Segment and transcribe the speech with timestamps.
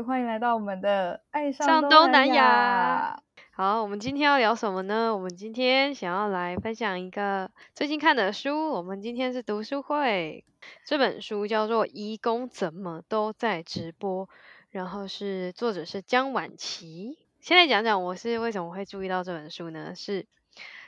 [0.00, 3.20] 欢迎来到我们的爱上东南亚。
[3.52, 5.14] 好，我们今天要聊什么呢？
[5.14, 8.70] 我们今天想要来分享一个最近看的书。
[8.70, 10.44] 我们今天是读书会，
[10.84, 14.26] 这本书叫做《移工怎么都在直播》，
[14.68, 17.16] 然后是作者是江婉琪。
[17.40, 19.94] 现在讲讲我是为什么会注意到这本书呢？
[19.94, 20.26] 是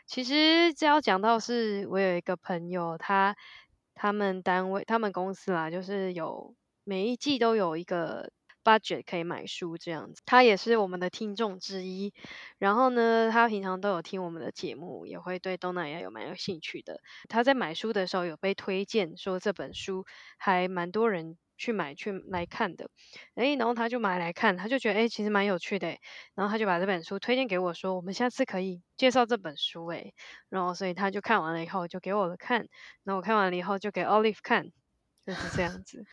[0.05, 3.35] 其实只要讲到是我有一个朋友，他
[3.95, 6.55] 他们单位他们公司啦，就是有
[6.85, 8.31] 每一季都有一个。
[8.65, 12.13] Budget 可以买书这样子，他也是我们的听众之一。
[12.59, 17.01] 然后呢，他平常都有听我们的节目，也会对东南亚有蛮有兴趣的。
[17.29, 20.05] 他在买书的时候有被推荐说这本书
[20.39, 22.91] 还蛮多人去买去来看的。
[23.35, 25.89] 诶，然后他就买来看，他就觉得诶其实蛮有趣的。
[26.35, 30.15] 然后他就把这本书推荐给我说，我们下次可以介绍这本书诶。
[30.49, 32.67] 然后所以他就看完了以后就给我看，
[33.05, 34.67] 然后我看完了以后就给 Olive 看，
[35.27, 36.05] 就是这样子。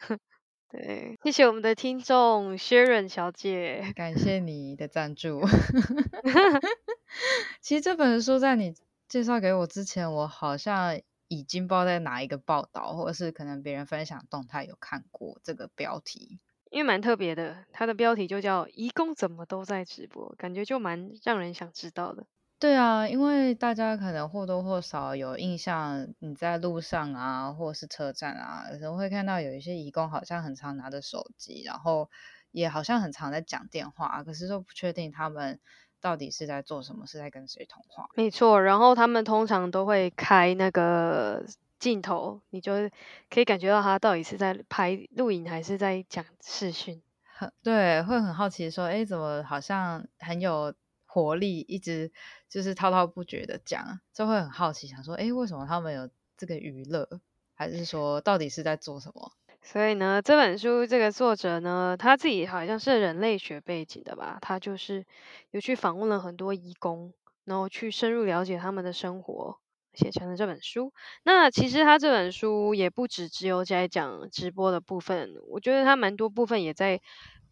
[0.70, 5.42] 对，谢谢我们的听众 Sharon 小姐，感谢你的赞助。
[7.62, 8.76] 其实这本书在你
[9.08, 16.40] 介绍给我之前，我好像已经不知道在哪一个报道，或者是可能别人分享动态有看过这个标题，
[16.72, 22.26] 因为蛮特别的，它的标题就叫“移工怎么都在直播”，感觉就蛮让人想知道的。
[22.66, 32.10] 对啊，因为大家可能或多或少有印象，你在路上啊，或是车站啊，有时候会看到有一些义工好像很常拿着手机，然后
[32.50, 35.60] 也好像很常在讲电话，可是都不确定他们
[36.02, 38.10] 到底是在做什么，是在跟谁通话。
[38.16, 41.46] 没错，然后他们通常都会开那个
[41.78, 42.90] 镜头，你就
[43.30, 47.04] 可以感觉到他到底是在拍录影还是在讲视讯。
[47.38, 50.74] 很对，会很好奇说，哎，怎么好像很有。
[51.16, 52.12] 活力一直
[52.50, 57.08] 就是滔滔不绝的讲，就会很好奇，想说，诶，为什么他们有这个娱乐？
[57.54, 59.32] 还是说，到底是在做什么？
[59.62, 65.06] 所以呢，这本书这个作者呢，他自己好像是人类学背景的吧，他就是
[65.52, 67.14] 有去访问了很多义工，
[67.46, 69.58] 然后去深入了解他们的生活，
[69.94, 70.92] 写成了这本书。
[71.24, 77.00] 那其实他这本书也不只只有在讲直播的部分，我觉得他蛮多部分也在。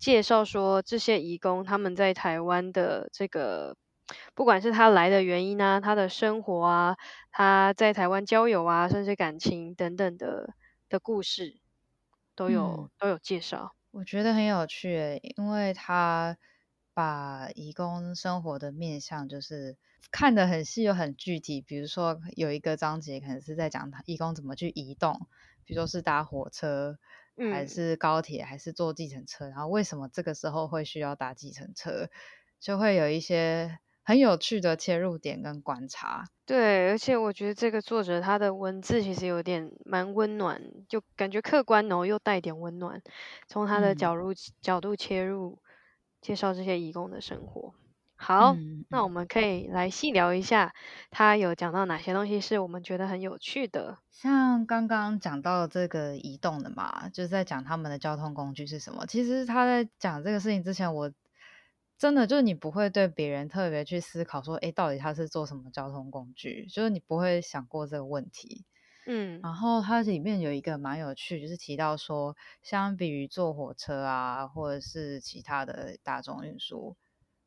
[0.03, 3.77] 介绍说这些移工他们在台湾的这个，
[4.35, 6.97] 不管是他来的原因啊，他的生活啊，
[7.31, 10.55] 他在台湾交友啊，甚至感情等等的
[10.89, 11.55] 的故事，
[12.35, 13.75] 都有、嗯、都有介绍。
[13.91, 16.37] 我觉得很有趣，因为他
[16.93, 19.77] 把移工生活的面向就是
[20.11, 21.61] 看得很细又很具体。
[21.61, 25.27] 比如说有一个章节可能是在讲他移工怎么去移动，
[25.63, 26.97] 比如说是搭火车。
[27.51, 32.09] 还是高铁，还是坐计程车，然后为什么这个时候会需要搭计程车，
[32.59, 36.25] 就会有一些很有趣的切入点跟观察。
[36.45, 43.01] 对，而且我觉得这个作者他的文字其实有点蛮温暖，就感觉客观，然后又带点温暖，
[43.47, 45.59] 从他的角度、嗯、角度切入，
[46.21, 47.73] 介绍这些义工的生活。
[48.23, 50.73] 好，嗯、那我们可以来细聊一下，
[51.11, 53.97] 他有讲到哪些东西是我们觉得很有趣的。
[54.09, 59.05] 像刚刚讲到这个移动的嘛，就是在讲他们的交通工具是什么。
[59.05, 61.11] 其实他在讲这个事情之前，我
[61.97, 66.65] 真的就是你不会对别人特别去思考说，哎，到底他是做什么交通工具？
[66.67, 68.63] 就是你不会想过这个问题。
[69.05, 76.95] 嗯，然后它里面有一个蛮有趣，就是提到说，相比于坐火车啊，或者是其他的大众运输。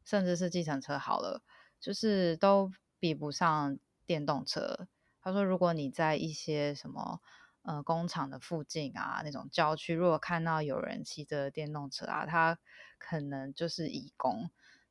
[0.07, 1.43] 甚至是计程车好了，
[1.81, 4.87] 就是都比不上电动车。
[5.21, 7.21] 他说，如果你在一些什么
[7.63, 12.57] 呃工厂的附近啊，那种郊区，如果看到有人骑着电动车啊，他
[12.99, 14.49] 可能就是义工。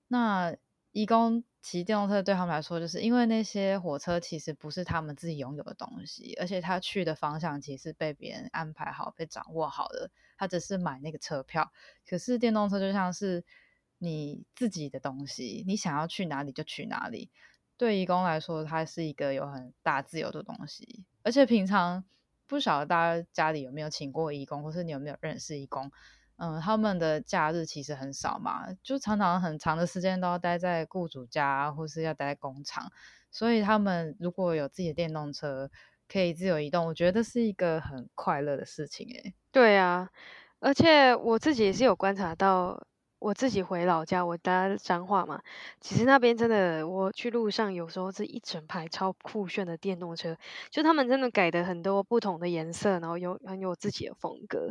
[0.09, 0.53] 那
[0.91, 11.71] 义工骑电动车对他们来说，就是因为那些火车其实不是他们自己拥有的东西，而且他去的方向其实被别人安排好、被掌握好的，他只是买那个车票。
[12.05, 13.45] 可是电动车就像是。
[13.97, 17.29] 你自己的东西，你想要去哪里就去哪里。
[17.77, 21.03] 对义工来说，它是一个有很大自由的东西。
[21.23, 22.03] 而且平常
[22.47, 25.91] 不晓得大家家里有没有请过义工，或是你有没有认识义工？
[26.37, 32.91] 嗯，他们的假日其实很少嘛，就常常很长的时间都要待在雇主家，或是要待在工厂。
[33.31, 35.69] 所以他们如果有自己的电动车，
[36.07, 39.07] 可以自由移动，我觉得是一个很快乐的事情。
[39.07, 40.09] 诶，对啊，
[40.59, 42.85] 而且我自己也是有观察到。
[43.25, 45.41] 我自己回老家，我家彰化嘛，
[45.81, 50.37] 其实那边真的，我去路上有时候是一整排超酷炫的电动车，
[50.69, 54.69] 就他们真的改的很多不同的颜色，然后有很有自己的风格。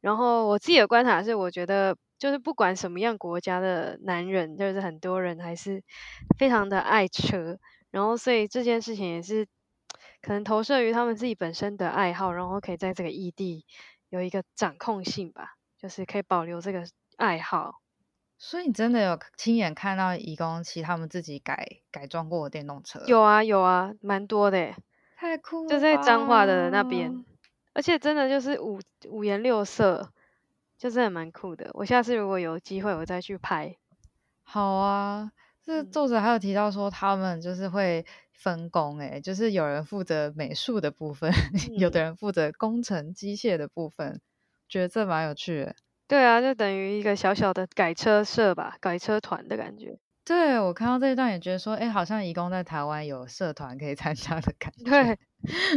[0.00, 5.80] 然后我自己的观察是，我觉得就是不管什么样国家的男人，就是很多人还是
[6.36, 7.56] 非常的爱车，
[7.92, 9.46] 然后所以这件事情也是
[10.22, 13.64] 可能投射于他们自己本身的爱好，然后可以在这个异地
[14.08, 16.84] 有一个掌控性吧，就是可以保留这个。
[17.18, 17.81] 爱好。
[18.44, 23.00] 所以你真的有亲眼看到移工骑他们自己改改装过的电动车？
[23.06, 24.74] 有啊有啊，蛮多的，
[25.14, 27.24] 太酷了，就在彰化的那边，
[27.72, 30.12] 而且真的就是五五颜六色，
[30.76, 31.70] 就真的蛮酷的。
[31.74, 33.76] 我下次如果有机会，我再去拍。
[34.42, 35.30] 好啊，
[35.62, 41.30] 这作者还有提到说，他们就是会分工，诶，就是有人负责美术的部分，
[41.70, 44.20] 嗯、有的人负责工程机械的部分，
[44.68, 45.76] 觉得这蛮有趣的。
[46.12, 49.98] 对啊，就等于一个小小的改车社吧，改车团的感觉。
[50.26, 54.90] 对，我看到这一段也觉得说，哎，好像移工在台湾有社团可以参加的感 觉。
[54.90, 55.18] 对，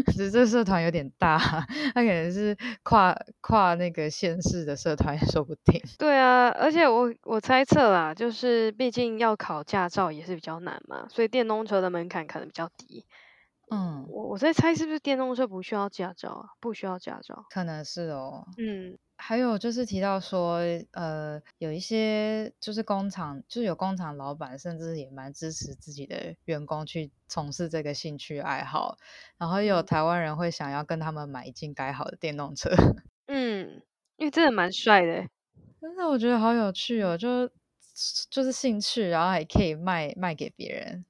[0.07, 2.53] 只是这社团有点大，它可能是
[2.83, 5.81] 跨跨那个县市的社团也说不定。
[5.97, 13.05] 对啊，而且我我猜测啦，就是毕竟要考驾照也是比较难嘛，所以电动车的门槛可能比较低。
[13.71, 16.49] 嗯，我我在猜是不是电动车不需要驾照啊？
[16.59, 18.43] 不需要驾照，可能是哦。
[18.57, 18.97] 嗯。
[19.17, 20.59] 还有就是提到说，
[20.91, 28.97] 呃，有一些就是工厂，就是有工厂老板，甚至也蛮支持自己的员工去从事这个兴趣爱好。
[29.37, 32.69] 然后也有台湾人会想要跟他们买一进改好的电动车。
[33.27, 33.81] 嗯，
[34.17, 35.27] 因为真的蛮帅的。
[35.81, 37.49] 真的，我觉得好有趣哦，就
[38.29, 41.05] 就是兴趣，然后还可以卖卖给别人。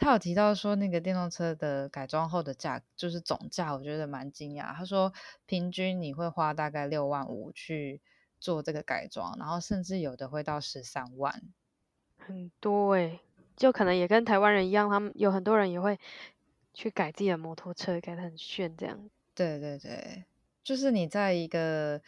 [0.00, 4.74] 他有提到说，那个电动车的改装后的价就是总价，我觉得蛮惊讶。
[4.74, 5.12] 他说，
[5.44, 8.00] 平均你会花大概六万五去
[8.40, 11.42] 做这个改装，然后甚至有的会到十三万，
[12.16, 13.20] 很多诶、欸，
[13.56, 15.98] 就可能也跟台湾人一样，他们有很多人也会
[16.72, 19.10] 去改自己的摩托车，改得很炫这样。
[19.34, 20.24] 对对对，
[20.64, 22.00] 就是你在一个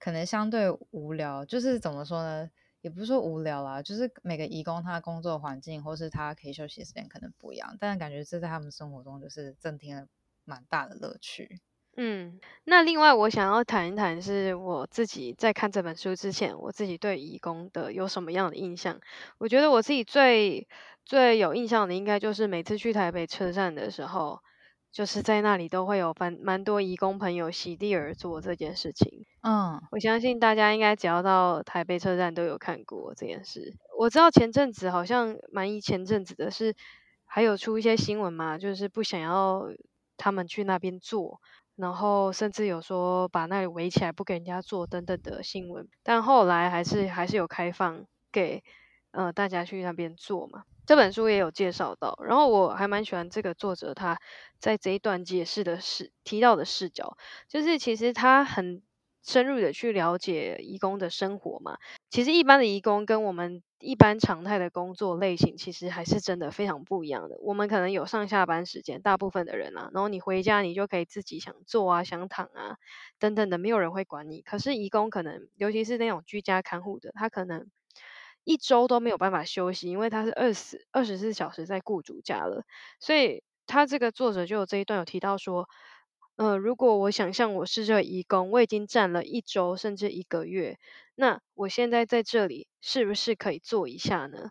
[0.00, 2.50] 可能相对无聊，就是怎么说呢？
[2.86, 10.06] 也不是说无聊啦，就是每个义工他的工作环境或是他可以休息的时间可能不一样，但是感觉这在他们生活中就是增添了
[10.44, 11.60] 蛮大的乐趣。
[11.96, 19.00] 嗯，那另外我想要谈一谈，是我自己在看这本书之前，我自己对义工的有什么样的印象？
[19.38, 20.68] 我觉得我自己最
[21.04, 24.40] 最有印象的，应该就是每次去台北车站的时候。
[24.96, 29.26] 就是在那里都会有蛮蛮多移工朋友席地而坐这件事情。
[29.42, 33.76] 嗯，我相信大家应该只要到台北车站都有看过这件事。
[33.98, 36.74] 我知道前阵子好像蛮一前阵子的是，
[37.26, 39.66] 还有出一些新闻嘛，就是不想要
[40.16, 41.42] 他们去那边坐，
[41.74, 45.86] 然后甚至有说把那里围起来不给人家坐等等的新闻。
[46.02, 48.64] 但后来还是还是有开放给
[49.10, 50.62] 呃大家去那边坐嘛。
[50.86, 54.20] 这本书也有介绍到，然后我还蛮喜欢这个作者他
[54.60, 57.16] 在这一段解释的视提到的视角，
[57.48, 58.82] 就是其实他很
[59.24, 61.76] 深入的去了解义工的生活嘛。
[62.08, 67.36] 其实一般的义工跟我们一般常态的工作类型，其实还是真的非常不一样的。
[67.40, 72.76] 我们可能有上下班时间，大部分的人啊，然后你回家你就可以自己想坐啊、想躺啊
[73.18, 74.40] 等等的，没有人会管你。
[74.42, 77.66] 可是义工可能，尤其是那种居家看护的，他可能。
[78.46, 82.62] 一周都没有办法休息，因为他是二十二十四小时在雇主家了。
[83.00, 85.68] 所以他这个作者就有这一段有提到说，
[86.36, 90.78] 呃，如果我想象我是这个义工，我已经站了一周甚至一个月，
[91.16, 94.50] 那我现在在这里是不是可以坐一下呢？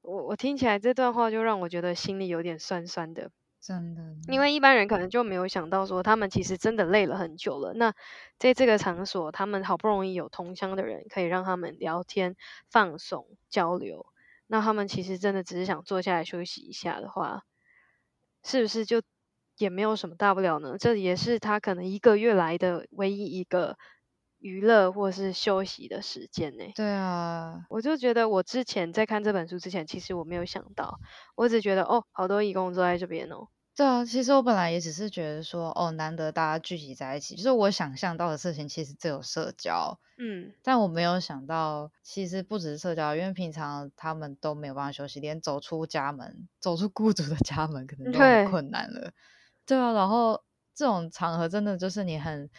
[0.00, 3.30] 我我听起来这段话就让我觉得心里有点酸酸的。
[3.62, 7.72] 真的，因为一般人可能就没有想到说，他们其实真的累了很久了。
[7.74, 7.92] 那
[8.38, 12.36] 在这个场所，他们好不容易有同乡的人可以让他们聊天、
[12.70, 14.06] 放松、交流，
[14.46, 17.42] 那他们其实真的只是想坐下来休息一下的话，
[18.44, 19.02] 是不是就
[19.58, 20.76] 也没有什么大不了呢？
[20.78, 23.76] 这也是他可能一个月来的唯一一个
[24.38, 26.64] 娱乐或是休息的时间呢。
[26.74, 30.98] 对啊，我就觉得我之前在看这本书之前，其实我没有想到，
[31.36, 33.48] 我只觉得哦，好多义工坐在这边哦。
[33.76, 49.12] 对啊，其实我本来也只是觉得说，哦，难得大家聚集在一起，就是我想象到的事情，其实只有社交，嗯，但我没有想到，其实不只是社交，因为平常他们都没有办法休息，连走出家门，走出雇主的家门，可能都很困难了。
[49.64, 50.42] 对，对啊，然后
[50.74, 52.50] 这种场合真的就是你很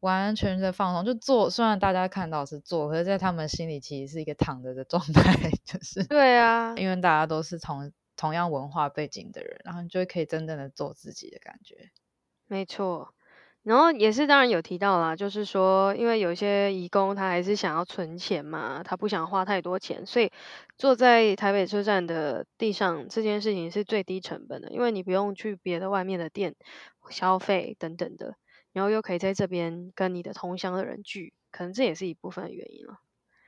[0.00, 7.92] 完完全全的放松，就坐，虽然大家看到是坐，可是在他们心里其实是一个躺着的状态， 就是对啊，因为大家都是同。
[8.18, 11.90] 同样文化背景的人，然后你就可以真正的做自己的感觉。
[12.46, 13.12] 没错，
[13.62, 20.32] 然后也是当然有提到啦，就是说，因为有些义工他还是想要存钱嘛，他不想花太多钱，所以
[20.78, 26.54] 坐在台北车站的地上这件事情是最低成本的，因为你不用去别的外面的店
[27.10, 28.36] 消费等等的，
[28.76, 32.98] 然后又可以在这边跟你的同乡的人聚，可能这也是一部分的原因了。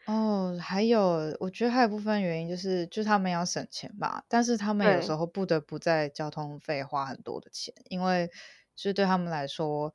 [0.06, 8.26] 哦，还有，我觉得还有一部分原因就是，就是他们要省钱吧，但是他们有时候不得不在交通费花很多的钱，因为
[8.75, 9.92] 就是对他们来说，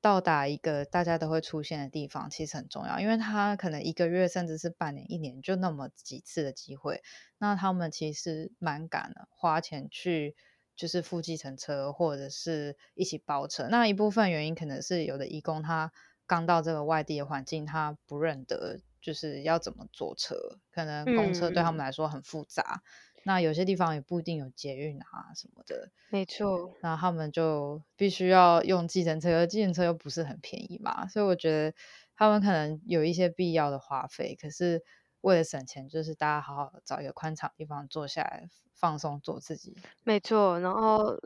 [0.00, 7.02] 到达一个大家都会出现的地方，其实很重要，因为他可能一个月甚至是半年、一年就那么几次的机会，
[7.36, 10.34] 那他们其实蛮敢的，花钱去
[10.80, 13.68] 就是付计程车或者是一起包车。
[13.68, 15.92] 那一部分原因可能是有的义工他
[16.26, 22.80] 刚到这个外地的环境，他不认得就是要怎么坐车，可能公车对他们来说很复杂。
[22.84, 22.88] 嗯
[23.22, 26.74] 那有些地方也不一定有捷运啊什么的，没错。
[26.80, 31.76] 那他们就必须要用计程车，计程车又不是很便宜嘛，所以我觉得
[32.16, 34.34] 他们可能有一些必要的花费。
[34.40, 34.82] 可是
[35.20, 39.76] 为了省钱，就是大家好好找一个宽敞地方坐下来放松做自己。
[40.04, 40.60] 没错。
[40.60, 41.18] 然后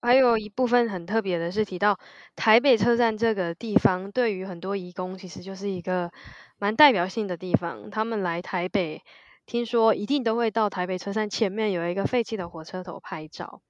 [0.00, 1.98] 还有一部分很特别的是提到
[2.36, 6.10] 台北车站这个地方，对于很多移工其实就是一个
[6.58, 7.90] 蛮代表性的地方。
[7.90, 9.02] 他们来台北。
[9.46, 13.60] 听说一定都会到台北车站前面有一个废弃的火车头拍照。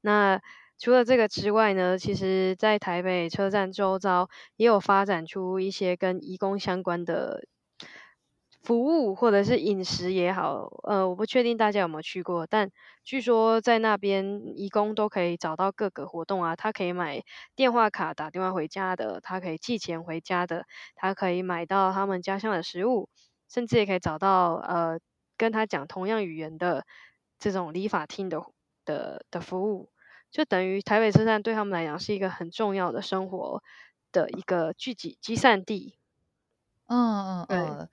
[0.00, 0.40] 那
[0.78, 7.44] 除了这个之外呢，其实在台北车站周遭也有发展出一些跟移工相关的
[8.62, 10.68] 服务，或者是饮食也好。
[10.84, 12.70] 呃，我不确定大家有没有去过，但
[13.04, 17.22] 据说在那边移工都可以找到各个活动啊，他可以买
[17.56, 20.64] 电话卡打电话回家的，他可以寄钱回家的，
[20.94, 23.08] 他可以买到他们家乡的食物，
[23.48, 24.98] 甚至也可以找到呃。
[25.38, 26.84] 跟他讲同样语言的
[27.40, 28.40] 这种理发厅的
[28.84, 29.90] 的的服务，
[30.30, 33.60] 就等于台北车站对他们来讲是一个很重要的生活
[34.12, 35.98] 的一个聚集集散地。
[36.86, 36.96] 嗯
[37.40, 37.88] 嗯嗯，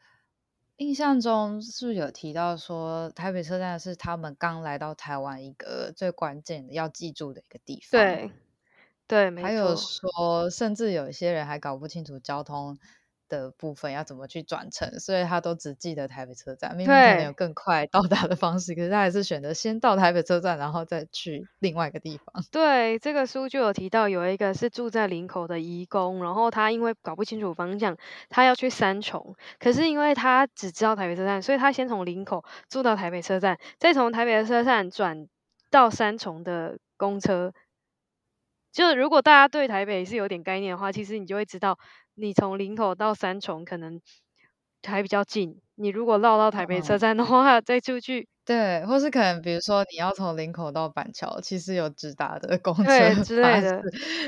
[0.80, 8.00] 印象中是不是有提到说台北车站是他们刚来到台湾一个最关键的要记住的一个地方？
[8.00, 8.32] 对
[9.06, 9.48] 对，没错。
[9.48, 12.80] 还有说，甚至有一些人还搞不清楚交通。
[13.30, 22.44] 的部分要怎么去转乘，所以他都只记得台北车站，明明可能有更快到达的方式，可是他还是选择先到台北车站，然后再去另外一个地方。
[22.52, 27.96] 对，这个书就有提到，有一个是住在林口的移工，然后他因为搞不清楚方向，
[28.28, 35.28] 他要去三重，可是因为他只知道台北车站，所以他先从林口住到台北车站，再从台北的车站转
[35.70, 37.54] 到三重的公车。
[38.72, 41.78] 就如果大家对台北是有点概念的话，其实你就会知道。
[42.20, 44.02] 你从林口到三重可能
[44.86, 53.82] 还比较近，你如果绕到台北车站的话，嗯、再出去，对，或是可能比如说你要从林口到板桥，其实有直达的公车之类的。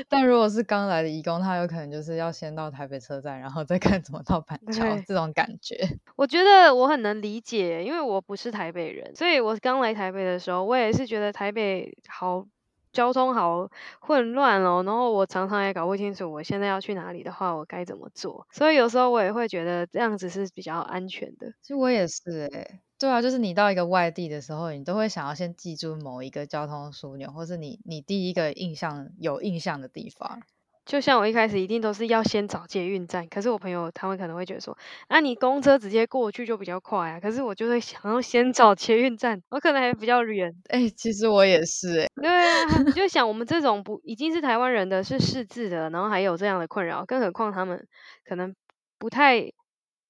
[0.08, 5.76] 但如果是刚来的义工，他有可能就是要先到台北车站，然后再看怎么到板桥，这种感觉。
[6.16, 12.46] 我觉得我很能理解，因为我不是台北人，所以我刚来台北的时候，我也是觉得台北好。
[12.92, 13.68] 交通好
[14.00, 18.46] 混乱哦，然后我常常也搞不清楚，我现在要去哪里的话，我该怎么做？
[18.50, 21.52] 所以有时候我也会觉得这样子是比较安全的。
[21.62, 30.42] 其实我也是诶，对啊，就是你到一个外地的时候，你都会想要先记住某一个交通枢纽，或是你你第一个印象有印象的地方。
[30.84, 37.20] 就像我一开始一定都是要先找捷运站，可是我朋友他们可能会觉得说，啊，你公车直接过去就比较快啊。
[37.20, 40.52] 可是我就会想要先找捷运站，我可能还比较远。
[40.68, 42.10] 哎、欸，其实我也是哎、欸。
[42.16, 47.86] 对啊，你就想我们这种不已经是台湾人的是识字的，然后还有这样的困扰，更何况他们
[48.24, 48.54] 可能
[48.98, 49.52] 不太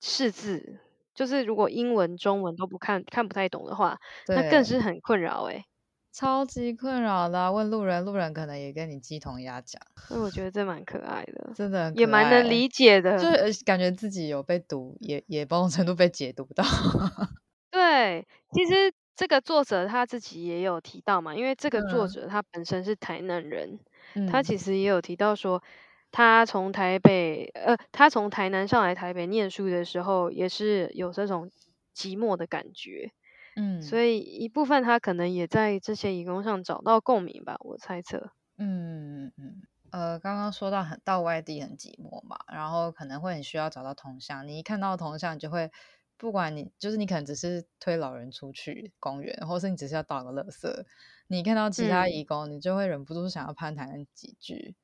[0.00, 0.80] 识字，
[1.14, 5.64] 就是如果英文、中文都不看看不太懂的话，那更是很困扰哎、欸。
[6.12, 9.80] 超级困扰的、啊，问路人，路人可能也跟你鸡同鸭讲。
[10.08, 16.62] 所以我觉得这蛮可爱的，真的也蛮能理解的，就是感觉自己有被读，也也某种程度被解读到。
[17.72, 23.78] 对，其实这个作者他自己也有提到嘛，因为这个作者他本身是台南人，
[24.14, 25.62] 嗯、他其实也有提到说，
[26.10, 31.50] 他从台北，呃，他从台南上来台北念书的时候，也是有这种
[31.96, 33.10] 寂寞的感觉。
[33.56, 38.32] 嗯，所以一部分他可能也在这些义工上找到共鸣吧，我猜测。
[38.58, 44.46] 嗯嗯嗯，呃，刚刚说到很到外地很寂寞嘛，然后可能会很需要找到同乡。
[44.46, 45.70] 你一看到同乡，就会
[46.18, 50.84] 不管你就是你可能只是推老人出去公园，或是你只是要倒个垃圾，
[51.28, 54.76] 你看到其他义工，嗯、你就会忍不住想要攀谈几句，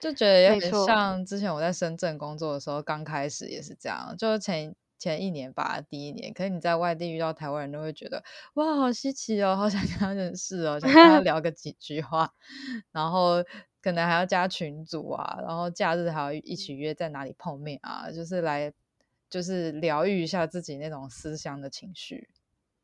[0.00, 4.74] 就觉得有点像之前我在深圳工作的时候，刚开始也是这样，就前。
[5.00, 8.22] 前一年吧，第一年，可是你在外地遇到台湾人都会觉得
[8.54, 12.32] 哇，好稀奇哦，好想跟他认识哦，想跟他 聊个几句话，
[12.92, 13.42] 然后
[13.82, 18.72] 可能还要加群组啊，然后假日还要一起约在哪里碰面啊，就是来
[19.30, 22.28] 就是疗愈一下自己那种思乡的情绪。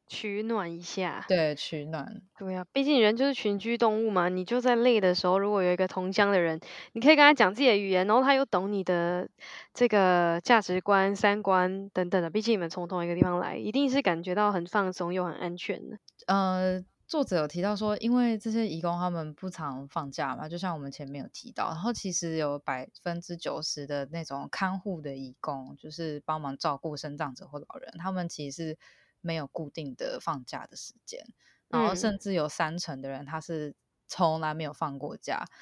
[0.08, 4.28] 取暖一下，对，取暖，对啊，毕竟人就是群居动物嘛。
[4.28, 6.60] 你就在累的时候，如果有一个同乡的人，
[6.92, 9.28] 你可以跟他讲自己的语言，然后他又懂你的
[9.74, 12.30] 这个价值观、三观等等的。
[12.30, 15.98] 毕竟你们从同一个地方来，一定是感觉到很放松又很安全的。
[16.26, 28.78] 呃，作者有提到说，因为这些义工他们不常放假嘛，就像我们前面有提到，然后其实有百分之九十的那种看护的义工，就是帮忙照顾身障者或老人，他们其实是
[29.26, 31.26] 没有固定的放假的时间，
[31.68, 33.74] 然后甚至有三成的人他是
[34.06, 35.44] 从来没有放过假。
[35.44, 35.52] 嗯、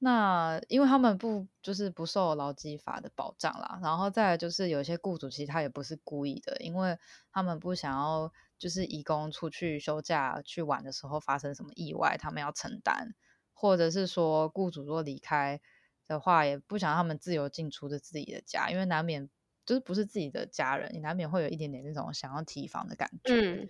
[0.00, 6.98] 那因为他们不就是不受劳基法的保障啦，然后再来就是有些雇主其实他也不是故意的，因为
[7.30, 8.32] 他们不想要。
[8.56, 13.12] 就是义工出去休假去玩的时候发生什么意外，他们要承担，
[13.52, 15.60] 或者是说雇主若离开
[16.06, 19.28] 的话，也不想让他们自由进出的自己的家，因为难免
[19.64, 23.34] 就是不是自己的家人，你难免会有一点点那种想要提防的感觉。
[23.34, 23.68] 嗯，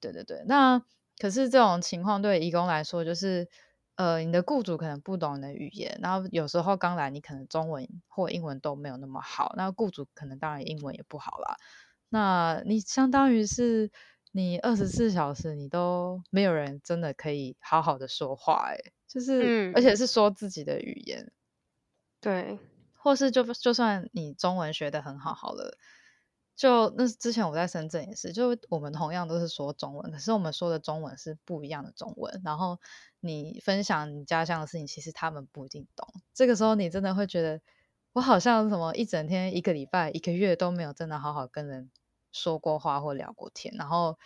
[0.00, 0.42] 对对对。
[0.46, 0.80] 那
[1.18, 3.48] 可是这种情况对义工来说，就是
[3.96, 11.56] 呃，你的雇主可能不懂你的语言，然后有时候刚来，你可能中文或英文都没有那么好，那雇主可能当然英文也不好啦。
[12.08, 13.90] 那你相当于是。
[14.32, 18.76] 你二十四小时你都没有人真的可以好好的说话，哎，
[19.08, 21.32] 就是，嗯，而且是说自己的语言，
[22.20, 22.58] 对，
[23.06, 25.78] 或是就就算你中文学得很好，好了，
[26.56, 32.80] 就那之前我在深圳也是，就我们同样都是说中文，可是我们说的中文是不一样的中文，然后
[33.20, 37.60] 你分享你家乡的事情，其实他们不一定懂，这个时候你真的会觉得，
[38.12, 41.92] 我好像什么一整天、一个礼拜、一个月都没有真的好好跟人。
[42.32, 44.18] 说过话或聊过天，然后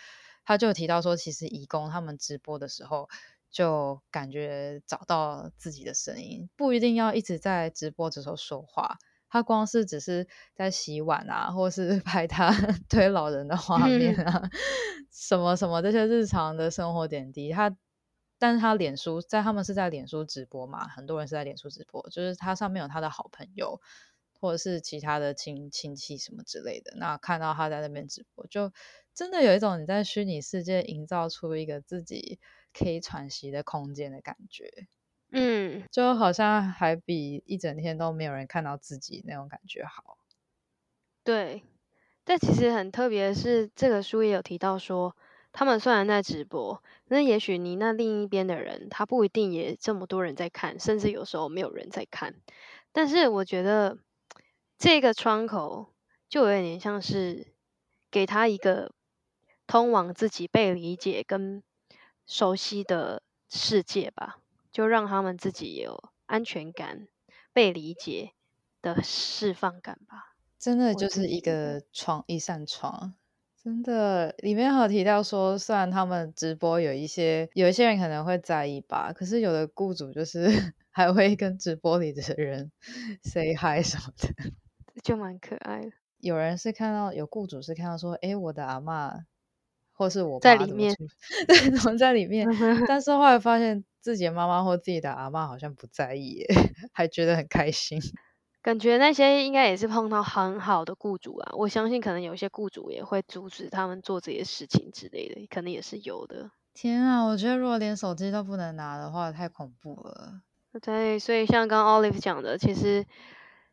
[0.45, 3.09] 他就提到说，其实义工他们直播的时候，
[3.51, 8.97] 就感觉找到自己的声音，不一定要一直在直播的时候说话，
[9.29, 12.51] 他光是只是在洗碗啊，或是 拍他
[12.89, 14.51] 推老人的画面啊，嗯、
[15.11, 17.77] 什么什么这些日常的生活点滴，他，
[18.39, 23.81] 但是他脸书在他们是在脸书直播嘛，很多人是在脸书直播，就是他上面有他的好朋友。
[24.43, 28.73] 或者是其他的亲亲戚什么之类的，那看到他在那边直播，就
[29.13, 32.39] 真的有一种你在虚拟世界营造出一个自己
[32.73, 34.89] 可以喘息的空间的感觉，
[35.31, 40.19] 嗯，就好像还比一整天都没有人看到自己那种感觉好。
[41.25, 41.63] 对，
[42.25, 45.17] 但其实很特别的是，这个书也有提到说，
[45.53, 52.35] 他们虽然在直播，那也许你那另一边的人，他不一定也这么多人在看，甚至有时候没有人在看，
[52.93, 53.99] 但是我觉得。
[54.83, 55.93] 这个窗口
[56.27, 57.53] 就有点像是
[58.11, 58.95] 给他一个
[59.67, 61.63] 通往自己被理解跟
[62.31, 64.39] 熟悉的世界吧，
[64.71, 67.09] 就让他们自己有安全感、
[67.53, 68.35] 被理解
[68.81, 70.37] 的释放感吧。
[70.57, 73.15] 真的就是一个窗，一扇窗。
[73.61, 80.47] 真的，里面还有提到说，虽然他们直播有一些有一些人可能会在意吧，可是有的雇主就是
[80.91, 82.71] 还会跟直播里的人
[83.25, 84.53] say hi 什么的。
[85.03, 85.91] 就蛮可爱的。
[86.19, 89.25] 有人是看到有雇主是看到说，哎，我的阿嬷，
[90.01, 90.97] 或是我在里面，
[91.47, 92.49] 对，怎么在里面？
[92.89, 96.47] 但是后来发现自己的妈妈或自己的阿嬷好像不在意耶，
[96.91, 98.01] 还觉得很开心。
[98.63, 101.53] 感觉那些应该也是碰到很好的雇主啊。
[101.53, 106.51] 我相信可能有些雇主也会阻止他们做这些事情之类的，可能也是有的。
[106.73, 110.41] 天啊，我觉得如果连手机都不能拿的话，太恐怖了。
[110.81, 113.05] 对，所以像刚 Olive 讲的，其实。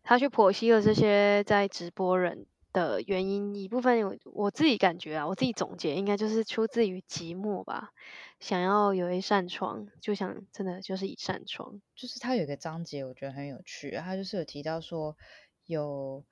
[0.10, 2.46] 他去剖析了这些在直播人
[2.78, 7.92] 的原因，一部分我我自己感觉啊，我自己总结应该就是出自于寂寞吧，
[8.40, 11.82] 想要有一扇窗，就想真的就是一扇窗。
[11.96, 15.18] 就是他有一个章节我觉得很有趣，他就是有提到说
[15.66, 16.24] 有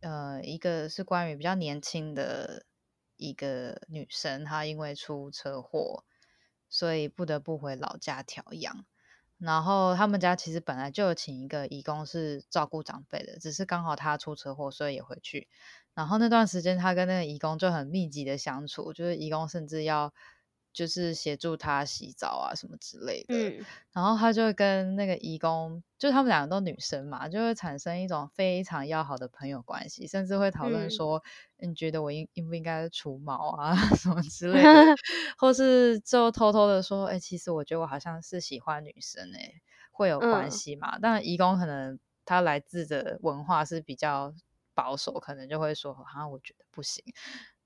[0.00, 2.66] 呃一个是关于比较年轻的
[3.16, 6.02] 一个女生，她因为出车祸，
[6.68, 8.84] 所以不得不回老家调养。
[9.36, 15.48] 然后他们家其实本来就有请一个义工是照顾长辈的，只是刚好他出车祸，所以也回去。
[15.94, 20.12] 然后那段时间他跟那个义工就很密集的相处，就是义工甚至要。
[20.74, 31.22] 就是协助他洗澡啊什么之类的，嗯，然后他就会跟那个义工，就他们两个都女生嘛，就会产生一种非常要好的朋友关系，甚至会讨论说，
[31.58, 34.96] 嗯，你觉得我应应不应该除毛啊 什么之类的，
[35.38, 39.52] 或是就偷偷的说，哎，其实我觉得我好像是喜欢女生哎，
[39.92, 40.98] 会有关系嘛？
[41.00, 44.34] 但，嗯，移工可能他来自的文化是比较
[44.74, 47.02] 保守，可能就会说，好像我觉得不行。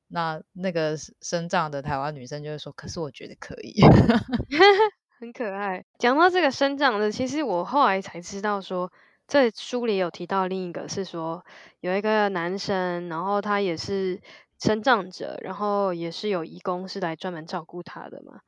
[0.09, 3.75] 那那个生长的台湾女生就会说：“可是我觉得可以，
[5.21, 8.91] 很可爱。”讲到这个生长的，其实我后来才知道说，
[9.27, 11.45] 这书里有提到另一个是说，
[11.81, 14.23] 有一个男生，然后他也是
[14.59, 18.41] 生长者，然后也是有义工是来专门照顾他的嘛。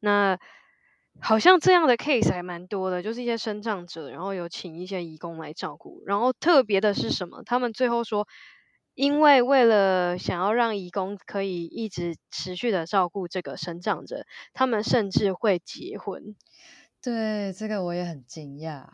[0.00, 0.38] 那
[1.20, 7.42] 好像这样的 case 还蛮多的，就是一些生长者，然后有请一些义工来照顾，然后特别的是什么？
[7.44, 8.26] 他们最后说。
[8.96, 16.36] 因为为了想要让义工可以一直持续的照顾这个生长者，他们甚至会结婚。
[17.02, 18.84] 对，这个我也很惊讶。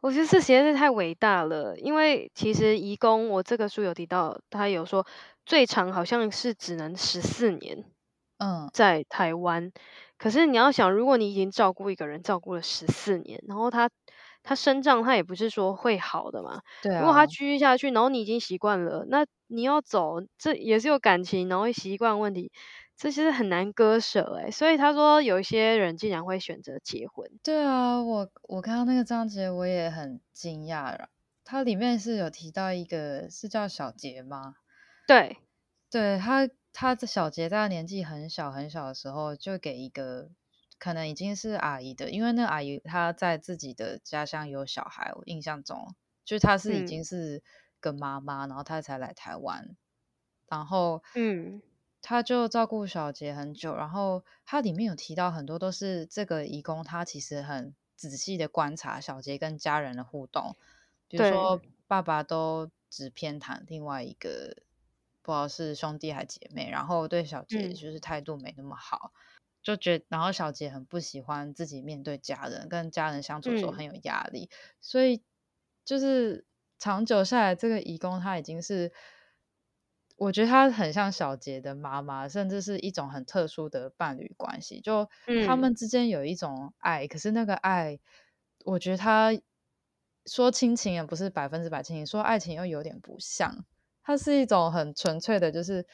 [0.00, 5.06] 我觉得这实在是太伟大了，因为其实移工，我这个书有提到，他有说
[5.46, 7.84] 最长好像是只能十四年。
[8.38, 9.72] 嗯，在台湾，
[10.18, 13.90] 可是你要想，如果你已经照顾一个人，照顾了十四年，然后他。
[14.46, 16.60] 他生障，他也不是说会好的嘛。
[16.82, 17.00] 对啊。
[17.00, 22.52] 如果他继续下去，然后你已经习惯了，那你要走，这也是有感情，然后习惯问题，
[22.94, 24.50] 这其实很难割舍诶。
[24.50, 27.26] 所以他说，有一些人竟然会选择结婚。
[27.42, 31.08] 对啊，我我看到那个章节，我也很惊讶了。
[31.42, 34.56] 它里面是有提到一个，是叫小杰吗？
[35.06, 35.36] 对，
[35.90, 40.28] 对他，他的小杰在年纪很小很小的时候，就给一个。
[40.76, 45.94] 可能已经是阿姨的，因为那个阿姨她在自己的家乡有小孩，我印象中
[46.26, 47.42] 就是她是已经是
[47.80, 49.76] 个妈妈，嗯、然后她才来台湾，
[50.46, 51.62] 然后嗯，
[52.02, 60.54] 她就照顾小杰很久，然后她里面有提到很多都是这个义工，她其实很仔细的观察小杰跟家人的互动，
[61.08, 64.54] 比如说爸爸都只偏袒另外一个，
[65.24, 69.10] 不知道是兄弟还姐妹，然后对小杰就是态度没那么好。
[69.12, 69.18] 嗯
[69.64, 75.22] 就觉得，然后小杰很不喜欢自己面对家人，跟家人相处的时候很有压力，嗯、所以
[75.86, 76.44] 就是
[76.78, 78.92] 长久下来，这个义工他已经是，
[80.16, 84.82] 我觉得他很像小杰的妈妈，甚至是一种很特殊的伴侣关系。
[84.82, 85.08] 就
[85.46, 87.98] 他们之间有一种爱，嗯、可是那个爱，
[88.66, 89.30] 我觉得他
[90.26, 93.64] 说亲情也不是百分之百亲情，说爱情又有点不像，
[94.04, 95.84] 它是一种很纯粹的，就是。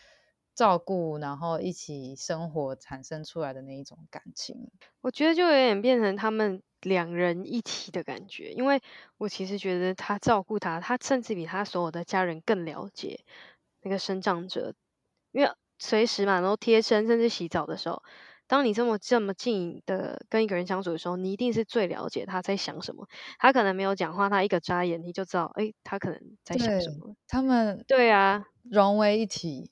[0.53, 4.71] 照顾，然后一起生活产生出来的那一种感情，
[5.01, 8.53] 我觉得就有点变成他们两人一体的感觉。
[8.53, 8.83] 因为
[9.17, 13.21] 我其实觉得他照顾他，他甚至比他所有的家人更了解
[13.81, 14.75] 那个身障者，
[15.31, 18.03] 因为随时嘛，然后贴身，甚至洗澡的时候，
[18.51, 23.07] 当你这么这么近的跟一个人相处的时候，你一定是最了解他在想什么。
[23.39, 27.15] 他可能没有讲话，他一个眨眼你就知道，哎，他可能在想什么。
[27.29, 29.71] 他们对啊，融为一体。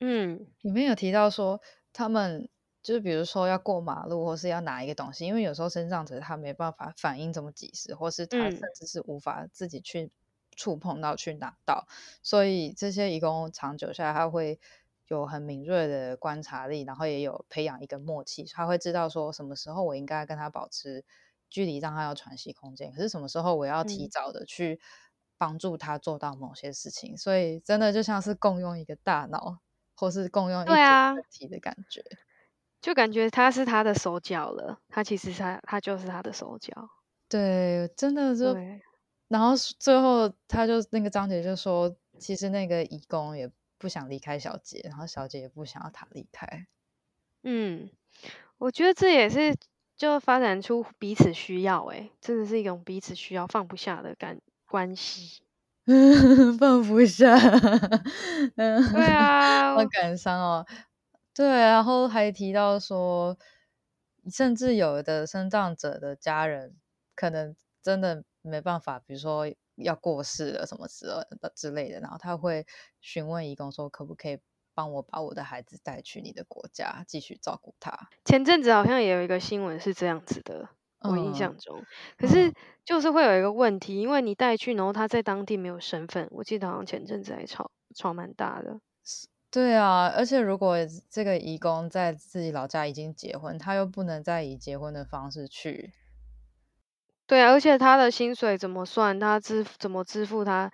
[0.00, 1.60] 嗯，里面有提到说，
[1.92, 2.48] 他们
[2.82, 10.10] 就是比如说要过马路，或是要拿一个东西，因为有时候身障者他没办法反应这么及时，或是他甚至是无法自己去
[10.56, 11.86] 触碰到、去拿到，
[12.22, 14.58] 所以这些移工长久下来，他会
[15.10, 21.04] 有很敏锐的观察力，然后也有培养一个默契，他会知道说什么时候我应该跟他保持
[21.48, 24.80] 距离，让他有喘息空间，可是什么时候我要提早的去
[25.36, 29.60] 帮助他做到某些事情，所以真的就像是共用一个大脑。
[29.96, 30.66] 或是共用一
[31.30, 32.16] 体的感觉，啊，
[32.80, 34.80] 就感觉他是他的手脚了。
[34.88, 36.72] 他其实他他就是他的手脚。
[37.28, 38.56] 对，真的就，
[39.28, 43.46] 然后最后他就那个章节就说，其实那个义工也
[43.80, 46.66] 不想离开小杰，然后小杰也不想要他离开。
[47.42, 47.90] 嗯，
[48.58, 49.56] 我觉得这也是
[49.96, 55.40] 就发展出彼此需要，哎，真的是一种彼此需要放不下的感关系。
[56.60, 57.34] 放不下，
[58.56, 60.66] 嗯，对啊，好感伤哦。
[61.34, 63.38] 对，然后还提到说，
[64.30, 66.76] 甚至有的身障者的家人
[67.14, 69.46] 可能真的没办法，比如说
[69.84, 71.06] 要过世了什么之
[71.54, 72.66] 之类的，然后他会
[73.00, 74.38] 询问义工说，可不可以
[74.74, 78.08] 帮我把我的孩子带去你的国家继续照顾他？
[78.24, 80.68] 前阵子好像也有一个新闻是这样子的。
[81.02, 81.86] 我印象中，嗯、
[82.18, 82.52] 可是
[82.84, 86.28] 就是会有一个问题，嗯、因为你带去，然后他在当地没有身份。
[86.30, 88.78] 我记得好像前阵子还吵吵蛮大的。
[89.50, 90.76] 对啊，而且如果
[91.08, 95.90] 这个移工在自己老家已经结婚，他又不能再以结婚的方式去。
[97.30, 99.20] 对啊，而且他的薪水怎么算？
[99.20, 100.68] 他支怎么支付他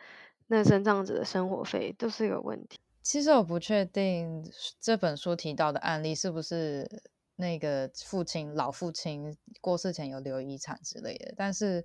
[0.47, 2.79] 那身障者的生活费，都是一个问题。
[3.03, 4.43] 其实我不确定
[4.81, 7.03] 这本书提到的案例是不是。
[7.39, 11.85] 那个父亲老父亲过世前有留遗产之类的，但是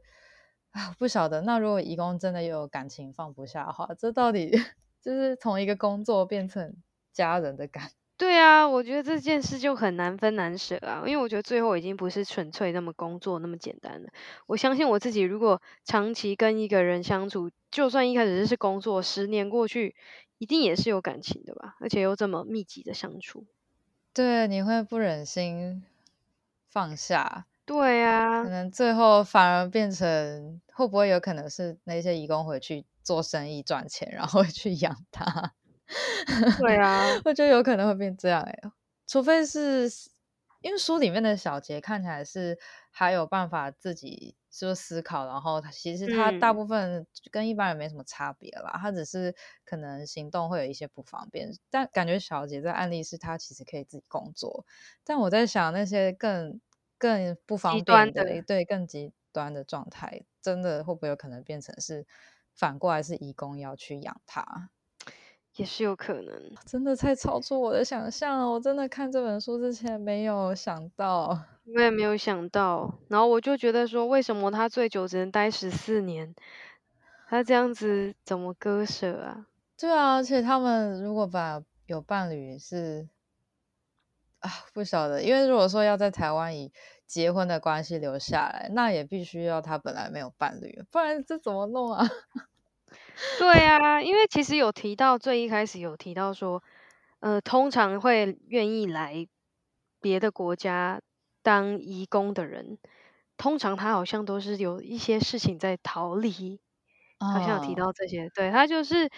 [0.72, 1.42] 啊，不晓得。
[1.42, 4.50] 那如果义工真的有感情放不下的话，这到底
[5.04, 6.74] 就是从一个工作变成
[7.12, 7.92] 家人的感？
[8.22, 14.10] 对啊，我觉得这件事就很难分难舍啊，因为我觉得最后已经不是纯粹那么工作那么简单了。
[14.46, 19.96] 我相信我自己，如果长期跟一个人相处，就算一开始是工作，十年过去，
[20.38, 23.48] 一定也是有感情的吧，而且又这么密集的相处。
[24.14, 25.84] 对，你会不忍心
[26.68, 27.48] 放下。
[27.66, 35.54] 对呀、啊，可能最后反而变成会不会有可能是那些移工回去做生意赚钱，然后 去养他？
[36.60, 38.60] 对啊， 我觉得有可能会变这样哎，
[39.08, 39.90] 除非是
[40.62, 42.58] 因为书里面的小杰看起来是
[42.92, 49.34] 还有办法自己就思考，然后他其实他大部分跟一般人没什么差别啦，嗯、他只是
[49.66, 51.50] 可能行动会有一些不方便。
[51.70, 54.66] 但感觉小杰在案例是他其实可以自己工作，
[55.04, 56.60] 但我在想那些更
[56.98, 62.06] 更不方便的，的对更极端的状态，真的会不会有可能变成是
[62.54, 64.70] 反过来是义工要去养他？
[65.56, 68.50] 也是有可能，真的太超出我的想象了。
[68.50, 71.38] 我真的看这本书之前没有想到，
[71.76, 72.98] 我也没有想到。
[73.10, 76.34] 然后我就觉得说，为什么他最久只能待十四年？
[77.28, 79.48] 他这样子怎么割舍啊？
[79.78, 83.08] 对啊，而且他们如果把有伴侣是
[84.40, 86.72] 啊，不晓得，因为如果说要在台湾以
[87.06, 92.10] 结婚的关系留下来，那也必须要他本来没有伴侣，不然这怎么弄啊？
[93.38, 96.64] 对啊，因为其实有提到最一开始有提到说，
[97.20, 99.28] 呃，通常会愿意来
[100.00, 101.02] 别的国家
[101.42, 102.78] 当移工的人，
[103.38, 106.60] 通常他好像都是有一些事情在逃离，
[107.34, 108.24] 好像有提到这些。
[108.24, 108.34] Oh.
[108.34, 109.10] 对，他就是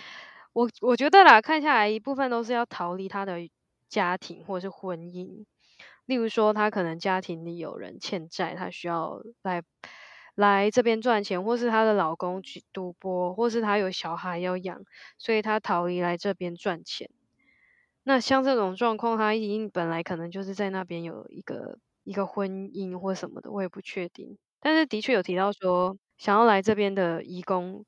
[0.53, 3.49] 我我觉得啦，看下来一部分都是要逃离他的
[3.89, 5.45] 家庭或者是婚姻，
[6.05, 9.63] 例如说他可能家庭里有人欠债，他需要来。
[10.35, 14.81] 来这边赚钱，或是她的老公去赌博，或是她有小孩要养，
[15.17, 17.09] 所以她逃离来这边赚钱。
[18.03, 24.37] 那像这种状况，她已经本来可能就是在那边有一个一个婚姻或什么的，我也不确定。
[24.61, 27.85] 但是的确有提到说，想要来这边的移工，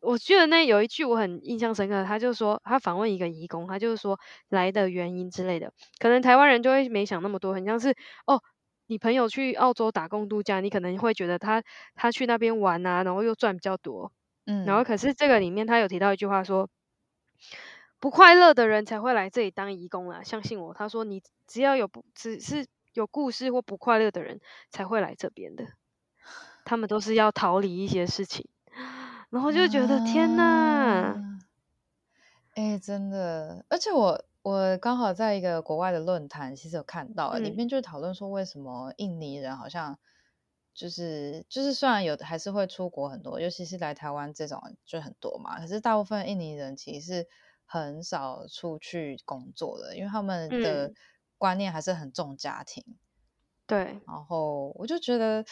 [0.00, 4.18] 我记得那有一句我很印象深刻，他就说他访问一个移工，他就是说
[4.48, 7.94] 来的原因之类的，可能台湾人就会没想那么多，很像是
[8.26, 8.42] 哦。
[8.86, 11.62] 你朋友去澳洲打工度假，你可能会觉得他
[11.94, 14.12] 他去那边玩啊，然后又赚比较多，
[14.46, 16.68] 嗯，然后可是这个里面他有提到一句话说，
[17.98, 25.66] 不快乐的人才会来这里当义工啊，相信我，他说你只要有不只是有故事或不快乐的人才会来这边的，
[26.64, 28.48] 他们都是要逃离一些事情，
[29.30, 31.14] 然后就觉得、啊、天呐，
[32.54, 34.24] 哎，真的，而且我。
[34.46, 39.98] 我刚好在一个国外的论坛，其实有看到，里面就是讨论说，为什么印尼人好像
[40.72, 47.28] 就是就是虽然有还是会出国很多，尤其是来台湾这种就很多嘛，可是大部分印尼人其实是
[47.64, 50.92] 很少出去工作的，因为他们的
[51.38, 52.84] 观念还是很重家庭。
[53.66, 55.44] 对，然后我就觉得，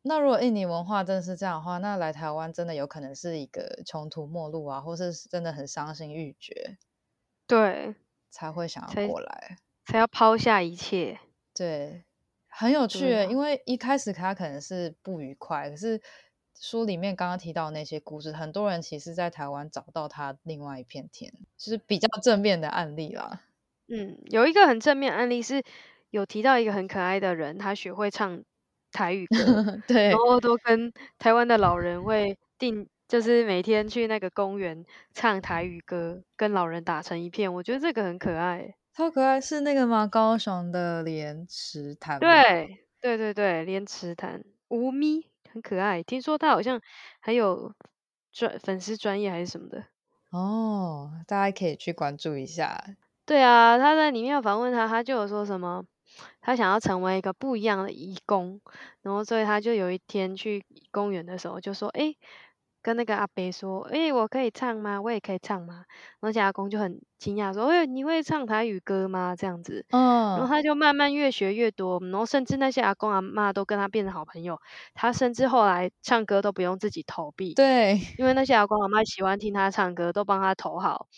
[0.00, 6.78] 那如果印尼文化真的是这样的话，那来台湾真的有可能是一个穷途末路啊，或是真的很伤心欲绝。
[7.46, 7.94] 对。
[8.30, 11.18] 才会想要过来，才，才要抛下一切。
[11.54, 12.04] 对，
[12.48, 16.00] 很有趣，因为一开始他可能是不愉快，可是
[16.58, 23.42] 书里面刚刚提到那些故事，很多人其实，在台湾找到他另外一片天，就是比较正面的案例啦。
[23.88, 25.62] 嗯，有一个很正面案例是
[26.10, 28.42] 有提到一个很可爱的人，他学会唱
[28.92, 32.88] 台语歌， 对，然后都跟台湾的老人会定。
[33.08, 39.40] 就是每天去那个公园唱台语歌，跟老人打成一片，我觉得这个很可爱，超可爱。
[39.40, 40.08] 是那个吗？
[40.08, 42.18] 高雄的莲池潭。
[42.18, 46.80] 对对对对，莲池潭吴咪很可爱，听说他好像
[47.20, 47.72] 还有
[48.32, 49.84] 专粉丝专业还是什么的
[50.30, 52.84] 哦，大家可以去关注一下。
[53.24, 55.84] 对啊，他在里面访问他，他就有说什么，
[56.40, 58.60] 他想要成为一个不一样的义工，
[59.02, 62.16] 然后所以他就有一天去公园的时候就说，哎。
[62.86, 65.02] 跟那个阿伯说，诶、欸，我可以唱吗？
[65.02, 65.84] 我也可以唱吗？
[66.20, 69.34] 然后阿公就很惊讶说，诶、欸，你会唱台语歌吗？
[69.36, 69.98] 这样子，嗯，
[70.36, 74.60] 然后他就慢慢越学越多，然后甚至那些阿公阿妈都跟他变成好朋友。
[74.94, 81.08] 他甚至后来唱歌都不用自己投币，对，因为那些阿公阿妈喜欢听他唱歌，都帮他投好。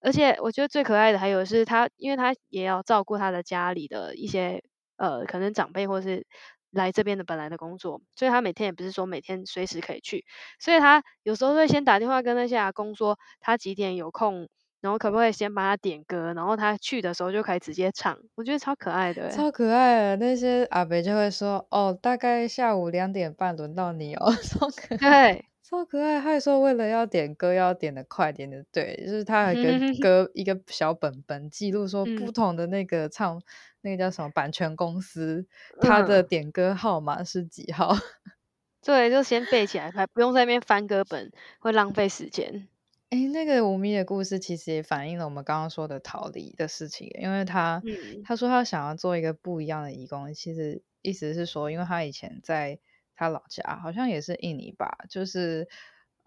[0.00, 4.62] 而且我觉得最可爱的还有是他，因为他也要照顾他的家里的一些
[4.96, 6.26] 呃，可能长辈或是。
[6.72, 10.24] 来这边的本来的工作，所以他每天也不是说每天随时可以去，
[10.58, 14.48] 所以他有时候会先打电话跟那些阿公说他几点有空，
[14.80, 20.16] 然后可不可以先帮他点歌，然后他去的时候就可以直接唱，我觉得超可爱的，超可爱的。
[20.16, 26.20] 那些阿伯就会说，哦，大概下午两点半轮到你哦， 超可爱，对，超可爱。
[26.20, 33.36] 他还说为了要点歌要点的快，点的对，就是他还跟 歌一个小本本记录说不同的那个唱。
[33.36, 33.42] 嗯
[33.82, 35.46] 那个叫什么版权公司，
[35.80, 37.92] 他的点歌号码是几号？
[37.92, 38.00] 嗯、
[38.82, 42.68] 对，就先背起来，还不用在那边翻歌本，会浪费时间。
[43.10, 52.78] 哎、欸，那个吴咪的故事其实也反映了我们刚刚说的逃离的事情，因为他、嗯、他说他想要做一个不一样的义工，其实意思是说，因为他以前在
[53.14, 55.68] 他老家好像也是印尼吧，就是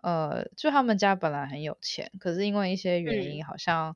[0.03, 3.95] 呃，就他们家本来很有钱，可是因为一些原因，好像。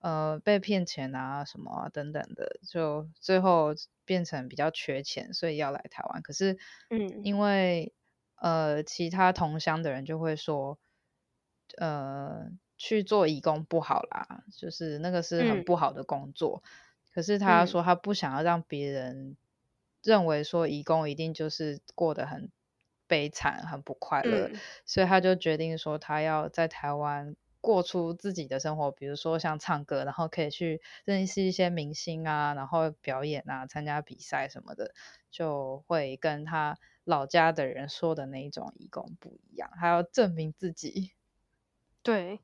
[0.00, 6.22] 呃被骗钱啊什么啊等等的，就最后变成比较缺钱，所以要来台湾。
[6.22, 6.58] 可是，
[6.90, 7.92] 嗯，因为
[8.36, 10.78] 呃其他同乡的人就会说，
[11.78, 16.62] 呃去做义工不好啦，就是那个是很不好的工作。
[16.64, 16.70] 嗯、
[17.14, 19.36] 可是他说他不想要让别人
[20.02, 22.50] 认为说义工一定就是过得很。
[23.08, 34.94] 悲惨，很不快乐，嗯，所以他就决定说，他要在台湾过出自己的生活，比如说像唱歌，然后可以去认识一些明星啊，然后表演啊，参加比赛什么的，
[35.32, 41.10] 就会跟他老家的人说的那一种义工不一样，还要证明自己。
[42.04, 42.38] 对，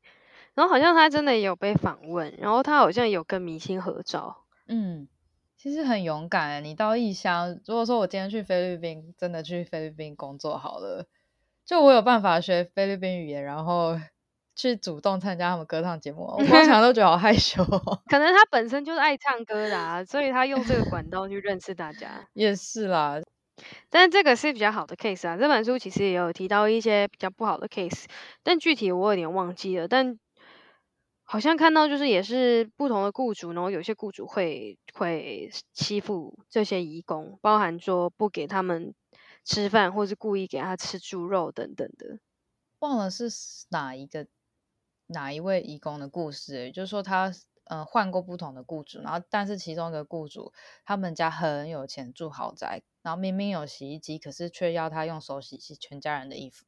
[0.55, 4.45] 然后好像他真的也有被访问，然后他好像有跟明星合照。
[4.67, 5.07] 嗯。
[5.55, 11.07] 其实很勇敢，你到异乡，如果说我今天去菲律宾，真的去菲律宾工作好了，
[11.65, 13.97] 就我有办法学菲律宾语言，然后
[14.55, 17.65] 去主动参加他们歌唱节目，我通常都觉得好害羞。
[18.07, 22.27] 可能他本身就是爱 唱歌的啊，所以他用这个管道去认识大家。
[22.35, 23.21] 也是啦，
[23.91, 25.37] 但这个是比较好的 case 啊。
[25.37, 28.05] 这本书其实也有提到一些比较不好的 case，
[28.43, 30.19] 但具体我有点忘记了，但。
[31.25, 38.93] 好像看到就是也是不同的雇主，然后有些雇主会会欺负这些义工，包含说不给他们
[39.43, 42.19] 吃饭，或是故意给他吃猪肉等等的。
[42.81, 43.31] 忘了是
[43.71, 44.27] 哪一个
[45.13, 47.33] 哪一位义工的故事，就是说他
[47.65, 50.53] 呃换过不同的雇主，然后但是其中一个雇主
[50.85, 56.67] 他们家很有钱，住豪宅，然后明明有洗衣机，可是却要他用手洗洗全家人的衣服。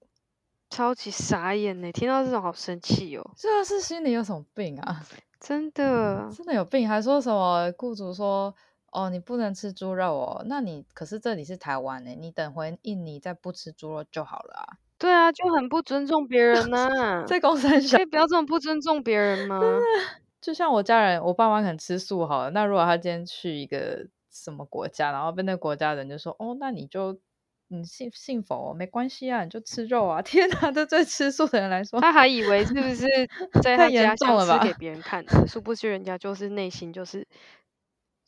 [0.71, 1.93] 超级傻眼呢！
[1.93, 3.31] 听到这种好生气哦。
[3.37, 5.07] 这是心里有什么病啊？
[5.39, 8.53] 真的，真的有病，还说什么雇主说
[8.91, 10.43] 哦，你不能吃猪肉哦？
[10.47, 14.79] 那你可是这里是台湾呢，你等回印尼再不吃猪肉就好了啊。
[15.05, 16.89] 对啊，就很不尊重别人呐、
[17.21, 17.25] 啊。
[17.27, 19.61] 在公山小，可以不要这么不尊重别人吗？
[20.41, 27.21] 就像我家人，我爸妈可能吃素好了，那如果他今天去一个什么国家，然后被那国家人就说哦，那你就。
[27.69, 30.21] 你信信佛没关系啊，你就吃肉啊！
[30.23, 33.07] 天哪，这对吃素的人来说，他还以为是不是
[33.63, 37.27] 在他家想吃给别人看的，殊不知人家就是内心就是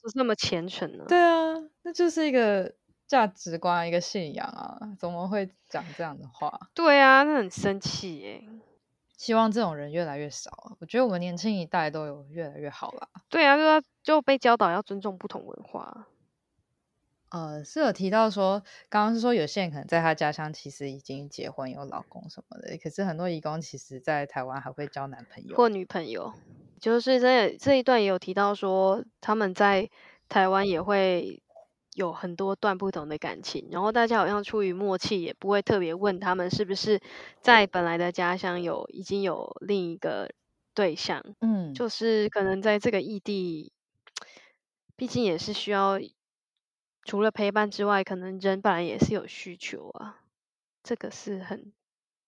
[0.02, 1.04] 就是那么虔诚呢。
[1.06, 2.72] 对啊，那就是一个
[3.06, 6.68] 价值观，一个信仰啊，怎么会讲这样的话？
[6.74, 8.44] 对啊，那很生气耶。
[9.16, 10.76] 希望这种人越来越少。
[10.78, 13.08] 我觉得我们年轻一代都有越来越好啦。
[13.30, 16.08] 对啊，就要就被教导要尊重不同文化。
[17.30, 26.32] 呃，是有提到说，刚刚是说有些人可能在他家乡其实已经结婚有老公什么的，可是很多义工其实在台湾还会交男朋友或女朋友，
[26.80, 29.90] 就是这这一段也有提到说，他们在
[30.28, 31.42] 台湾也会
[31.96, 37.00] 有很多段不同的感情，然后大家好像出于默契，也不会特别问他们是不是
[37.40, 40.30] 在本来的家乡有已经有另一个
[40.74, 43.72] 对象，嗯，就是可能在这个异地，
[44.94, 45.98] 毕竟也是需要。
[47.04, 50.20] 除了陪伴之外，可能人本来也是有需求啊，
[50.82, 51.72] 这个是很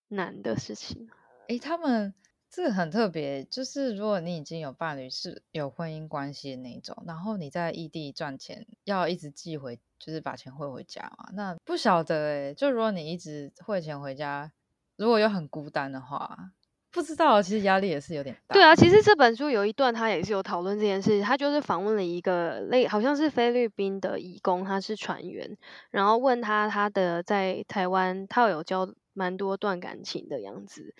[0.06, 1.10] 难的事情。
[1.48, 2.14] 诶，他们
[2.50, 11.28] 这个很特别，就是如果你已经有伴侣，是有婚姻关系的那种，然后你在异地赚钱，要一直寄回，就是把钱汇回家嘛。
[11.34, 14.50] 那不晓得诶，就如果你一直汇钱回家，
[14.96, 16.52] 如果又很孤单的话。
[16.90, 18.54] 不知道，其实压力也是有点大。
[18.54, 21.20] 对啊，其实这本书有一段，他也是有讨论这件事。
[21.20, 25.58] 他就是访问了一个类，好像是菲律宾的义工，他是船员，
[25.90, 30.94] 然后问他他的在台湾，他有交蛮多段感情的样子。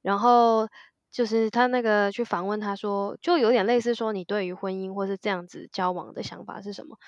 [0.00, 0.68] 然后
[1.12, 6.98] 就是他那个去访问他说，就有点类似说，你对于婚姻或是这样子交往的想法是什么？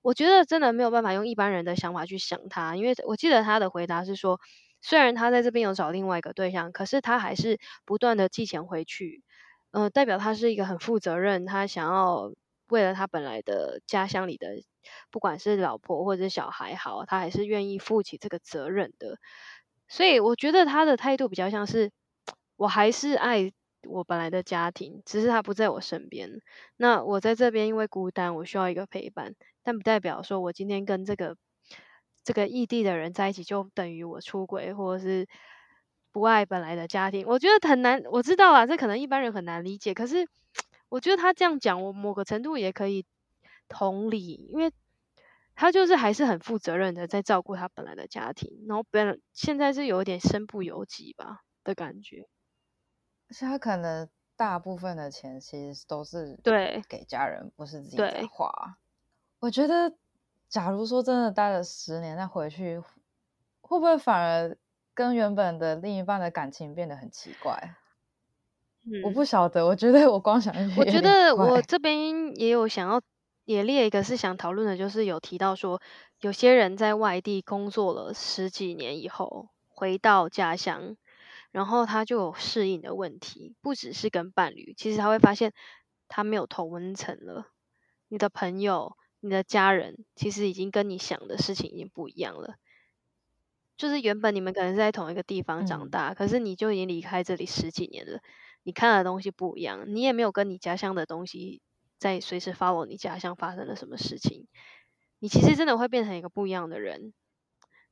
[0.00, 4.40] 我觉得真的没有办法用一般人的想法去想他，因为我记得他的回答是说。
[4.80, 9.24] 虽然他在这边有找另外一个对象，可是他还是不断的寄钱回去，
[9.72, 12.32] 嗯、代表他是一个很负责任，他想要
[12.68, 14.46] 为了他本来的家乡里的，
[15.10, 19.18] 不管是老婆或者是小孩好，他还是愿意负起这个责任的。
[19.88, 21.90] 所以我觉得他的态度比较像是，
[22.58, 23.50] 我还是爱
[23.86, 26.42] 我本来的家庭，只是他不在我身边。
[26.76, 31.38] 那我在这边因为孤单，我需要一个陪伴，但不代表说我今天跟这个。
[32.24, 35.26] 这个异地的人在一起，就等于我出轨，或者是
[36.12, 37.24] 不爱本来的家庭。
[37.26, 39.94] 我觉得很难，我知道啊，这可能一般人很难理解。
[39.94, 40.28] 可是，
[40.90, 43.06] 我觉得他这样讲，我某个程度也可以
[43.66, 44.70] 同理，因为
[45.54, 52.28] 他就是还是很负责任的在照顾他本来的家庭，然后本现在是有点身不由己吧的感觉。
[53.28, 58.78] 而且他可能大部分的钱其实都是对给家人，不是自己在花。
[59.40, 59.94] 我觉得。
[60.50, 62.78] 假如说真的待了十年再回去，
[63.60, 64.56] 会不会反而
[64.94, 67.74] 跟原本的另一半的感情变得很奇怪？
[68.86, 72.98] 嗯、我不晓得，我觉得我光想，我觉得我这边也有想要
[73.44, 75.82] 也列一个是想讨论的，就是有提到说，
[76.22, 80.96] 有些人在外地工作了十几年以后回到家乡，
[81.58, 85.52] 然后他就有适应的问题，不只是跟伴侣，其实他会发现
[86.06, 87.48] 他没有同温层了，
[88.06, 92.54] 你的朋友、你的家人，其实已经跟你想的事情已经不一样了。
[93.76, 98.20] 就是原本你们可能是在同一个地方长大，嗯、可是你就已经离开这里十几年了。
[98.62, 101.60] 你看的东西不一样，你也没有跟你家乡的东西
[101.98, 104.46] 在随时 follow 你家乡发生了什么事情，
[105.18, 107.12] 你其实真的会变成一个不一样的人。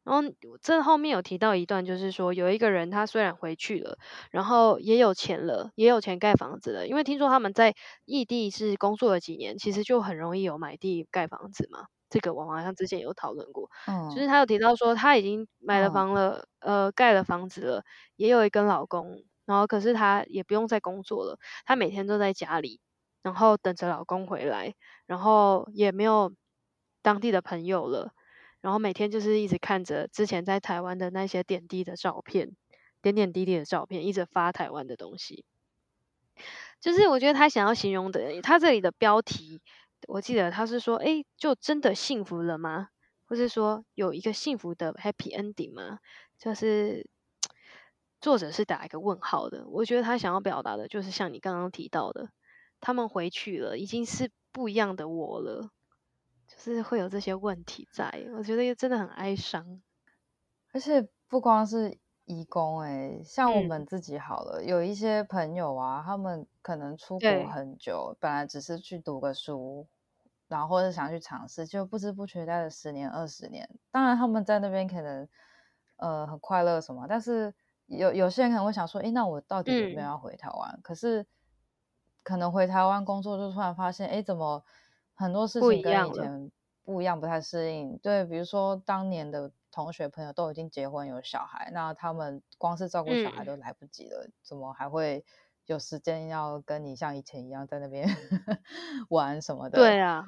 [0.06, 0.22] 然后
[0.62, 3.98] 这后面有提到一段，就是说有一个人他虽然回去了，
[4.30, 11.86] 然后也有钱了，也有钱盖房子了，因为听说他们在异地是工作了几年，其实就很容易有买地盖房子嘛。
[12.08, 17.82] 这个我好像之前有讨论过，嗯，就是他有提到说他已经买了房了，嗯、呃，盖了房子了，
[18.14, 19.24] 也有一个老公。
[19.44, 22.80] 然后，可是他也不用再工作了，他每天都在家里，
[23.22, 24.74] 然后等着老公回来，
[25.06, 26.32] 然后也没有
[27.02, 28.10] 当地的朋友了，
[28.66, 32.50] 然后每天就是一直看着之前在台湾的那些点滴的照片，
[33.00, 35.44] 点点滴滴的照片，一直发台湾的东西。
[36.80, 39.60] 就是我觉得他想要形容的，他这里的标题，
[40.08, 42.88] 我记得他是说，哎，就真的幸福了吗？
[43.26, 46.00] 或是说有一个幸福的 happy ending 吗？
[46.36, 47.08] 就是。
[48.20, 52.30] 作者是打一个问号的，我觉得他想要表达的就是像你刚刚提到的，
[52.80, 55.70] 他们回去了，已经是不一样的我了，
[56.56, 59.80] 就是会有这些问题在，我觉得真的很哀伤。
[60.72, 69.86] 而且不光是移工，诶，像我们自己好了，嗯、有一些朋友啊，他们可能出国很久，本来只是去读个书，
[70.48, 73.68] 然后或者想去尝试，就不知不觉待了十年、二十年。
[73.90, 75.28] 当然他们在那边可能
[75.98, 77.54] 呃很快乐什么，但是。
[77.88, 80.72] 有有些人可能会想说，诶，那我到底有没有要回台湾？
[80.72, 81.24] 嗯、可是
[82.24, 84.64] 可能回台湾工作，就突然发现，诶，怎么
[85.16, 86.52] 很多事情跟以前
[86.84, 87.98] 不一样，不太适应。
[87.98, 95.24] 对，比如说当年的同学朋友都已经结婚有小孩，那他们光是照顾小孩都来不及了，嗯、怎么还会
[95.64, 98.08] 有时间要跟你像以前一样在那边
[99.10, 99.78] 玩什么的？
[99.78, 100.24] 对啊。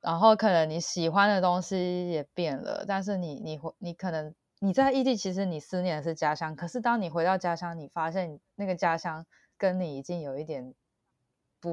[0.00, 4.34] 然后可能你喜欢的东西也变了，但是你你你可能。
[4.58, 6.56] 你在异地，其实你思念的是家乡。
[6.56, 9.26] 可是当你回到家乡，你发现那个家乡
[9.58, 10.72] 跟你已经有一点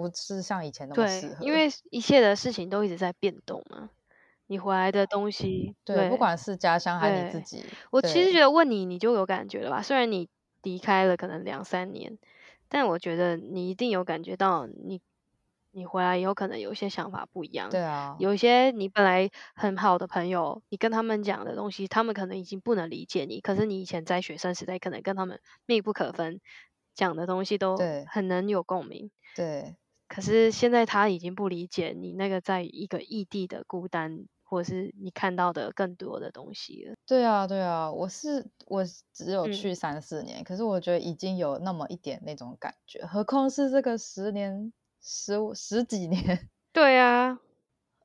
[0.02, 1.36] 不是像以前那么适合。
[1.36, 3.90] 对，因为一切的事情都一直在变动嘛。
[4.48, 7.64] 你回来的东西，对，对，不管是家乡还是你自己。
[7.92, 9.82] 我其实觉得问你，你就有感觉了吧？
[9.82, 10.30] 虽然你
[10.64, 12.18] 离开了可能两三年，
[12.68, 15.02] 但我觉得你一定有感觉到你。
[15.76, 17.72] 你回来以后，可能有一些想法不一样。
[17.72, 23.42] 对啊，有一些你本来很好的朋友，你跟他们讲的东西，他们可能已经不能理解你。
[23.42, 26.42] 可是你以前在学生时代，可能跟他们密不可分，
[26.94, 27.76] 讲的东西都
[28.06, 29.10] 很能有共鸣。
[29.36, 29.76] 对。
[30.14, 36.96] 可是现在他已经不理解你那个在一个异地的孤单，或者是你看到的更多的东西了。
[37.08, 44.72] 对啊，对啊，我是我只有去三四年，嗯，可是我觉得已经有那么一点那种感觉，何况是这个十年。
[45.06, 47.38] 十十几年， 对啊，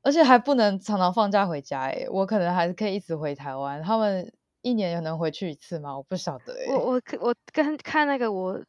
[0.02, 3.80] 而且还不能常常放假回家哎，我可能还是可以一直回台湾。
[3.80, 4.32] 他们
[4.62, 5.96] 一年有能回去一次吗？
[5.96, 6.74] 我不晓得哎。
[6.74, 8.60] 我我我跟看那个我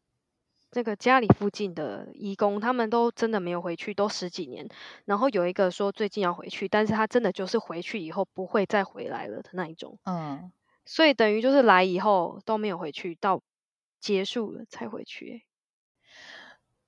[0.72, 4.70] 那个家里附近的义工，他们都真的没有回去，都十几年。
[5.06, 9.98] 然后有一个说最近要回去，但是他真的就是回去以后不会再回来了的那一种。
[10.06, 10.52] 嗯，
[10.86, 13.42] 所以等于就是来以后都没有回去，到
[14.00, 15.44] 结束了才回去。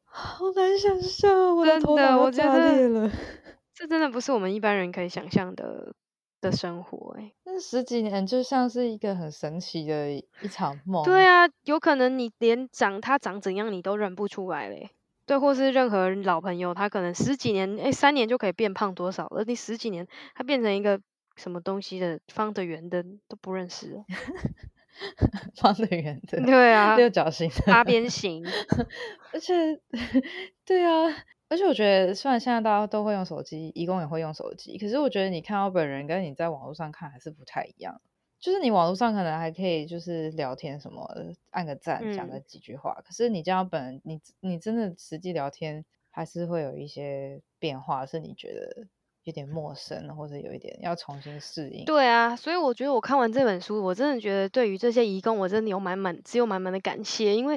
[0.06, 3.10] 好难想象，我的头脑要炸裂了。
[3.74, 5.96] 这真的不是我们一般人可以想象的
[6.42, 7.32] 的生活哎。
[7.46, 11.06] 那十几年就像是一个很神奇的一场梦。
[11.06, 14.90] 对啊，有可能你连长他长怎样你都认不出来嘞。
[15.26, 19.44] 对，或是任何老朋友，他可能十几年，哎，三年就可以变胖多少了？
[19.46, 21.00] 你十几年，他变成一个
[21.38, 24.04] 什么东西的，方的、圆的都不认识了。
[25.56, 28.44] 方的、圆的，对啊，六角形、八边形，
[29.32, 29.80] 而且，
[30.66, 31.08] 对啊，
[31.52, 38.00] 而且我觉得，虽然现在大家都会用手机，义工也会用手机，可是我觉得你看到本人跟你在网络上看还是不太一样。
[38.40, 48.88] 就是你网络上可能还可以就是聊天什么的，按个赞，讲个几句话，嗯、可是你见到本人，你你真的实际聊天，还是会有一些变化，是你觉得？
[49.24, 51.86] 有点陌生，或者有一点要重新适应。
[51.86, 57.36] 对啊，所以我觉得我看完这本书，我真的觉得对于这些义工，我真的有满满，只有满满的感谢。
[57.36, 57.56] 因为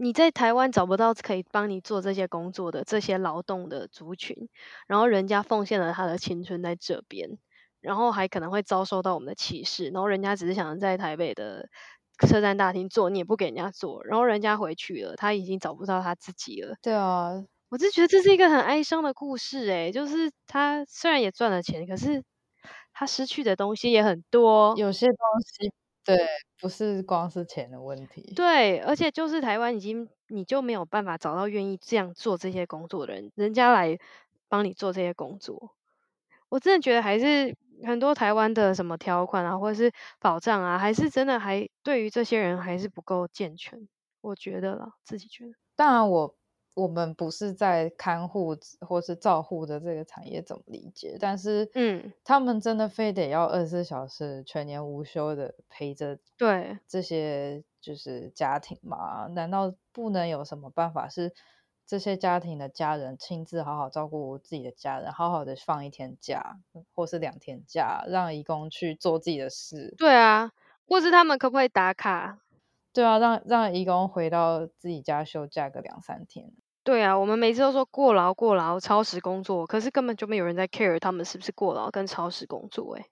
[0.00, 4.48] 你在台湾找不到可以帮你做这些工作的这些劳动的族群，
[4.86, 7.36] 然后人家奉献了他的青春在这边，
[7.80, 11.68] 然后还可能会遭受到我们的歧视，然后人家只是想在台北的
[12.28, 16.76] 车站大厅做，你也不给人家做，然后人家回去了，他已经找不到他自己了。
[16.82, 17.32] 对啊，
[17.70, 22.22] 我就觉得这是一个很哀伤的故事，诶，就是他虽然也赚了钱，可是
[22.92, 24.78] 他失去的东西也很多。
[24.78, 25.72] 有些东西，
[26.04, 26.16] 对，
[26.60, 28.32] 不是光是钱的问题。
[28.34, 33.98] 对，而且就是台湾已经，你就没有办法找到愿意这样做这些工作的人，人家来
[34.48, 35.74] 帮你做这些工作。
[36.48, 37.56] 我真的觉得还是。
[37.86, 43.88] 很多台湾的什么条款啊，或者是保障啊，还是真的还对于这些人还是不够健全，
[44.20, 45.52] 我觉得啦，自己觉得。
[45.76, 46.34] 当然我，
[46.78, 59.26] 我我们不是在看护或是照护的这个产业怎么理解，但是嗯，他们真的非得要二十四小时全年无休的陪着对这些就是家庭吗？
[59.28, 61.32] 难道不能有什么办法是？
[61.86, 66.58] 这些家庭的家人亲自好好照顾自己的家人，好好的放一天假，
[66.94, 69.94] 或是两天假，让义工去做自己的事。
[69.96, 70.52] 对啊，
[70.86, 72.40] 或是他们可不可以打卡？
[72.92, 76.52] 对啊，让让义工回到自己家休假个两三天。
[76.88, 82.96] 对啊，我们每次都说过劳过劳，超时工作，可是根本就没有人在 care 他们是不是过劳跟超时工作。
[82.96, 83.04] 哎，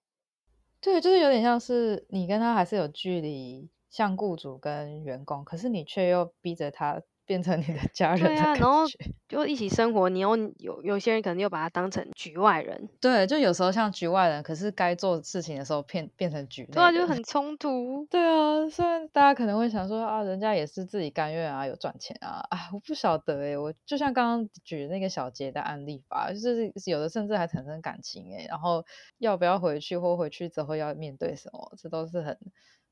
[0.81, 7.03] 对，就是有点像是你跟他还是有距离，像雇主跟员工，可是你却又逼着他。
[7.27, 8.85] 变成你的 家人，对啊，然后
[9.29, 18.07] 就一起生活，你又有有些人可能又把他当成局外人，对，就有时候像局外人，可是该做事情的时候变变成局对啊，就很冲突。
[18.11, 28.85] 对啊，虽然大家可能会想说啊，人家也是自己甘愿啊，有赚钱啊，啊，我不晓得哎，我就像刚刚举那个小杰的案例吧，就是有的甚至还产生感情哎，然后
[29.19, 32.39] 要不要回去或回去之后要面对什么，这都是很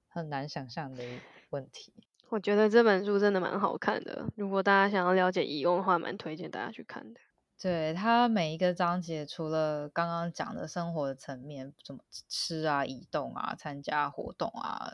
[0.08, 1.04] 很难想象的
[1.50, 1.92] 问题。
[2.28, 7.20] 我觉得这本书真的蛮好看的，如果大家想要了解移工的话，蛮推荐大家去看的。
[7.60, 14.92] 对，它每一个章节，除了刚刚讲的生活的层面，怎么吃啊、移动啊、参加活动啊，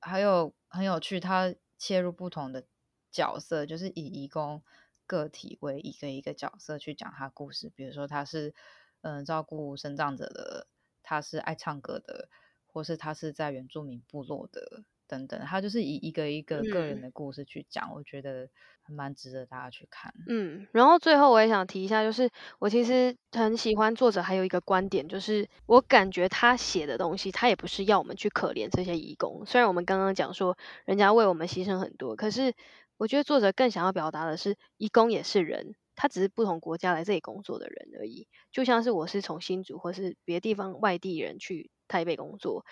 [0.00, 2.64] 还有很有趣，它切入不同的
[3.10, 4.62] 角色，就是以移工
[5.06, 7.72] 个体为一个一个角色去讲他故事。
[7.74, 8.54] 比如说他是
[9.00, 10.68] 嗯照顾身障者的，
[11.02, 12.28] 他是爱唱歌的，
[12.66, 14.84] 或是他是在原住民部落的。
[15.12, 18.48] 等等，他就是以一个一个个人的故事去讲，嗯、我觉得
[18.80, 20.14] 还蛮值得大家去看。
[20.26, 29.44] 嗯，然后最后我也想提一下，就是我其实很喜欢作者还有一个观点，就是我感觉他写的东西，他也不是要我们去可怜这些义工。
[29.44, 30.56] 虽然我们刚刚讲说
[30.86, 32.54] 人家为我们牺牲很多，可是
[32.96, 38.28] 我觉得作者更想要表达的是，义工也是人，他只是不同国家来这里工作的人而已。
[38.50, 42.64] 就像是我是从新竹或是别的地方外地人去台北工作。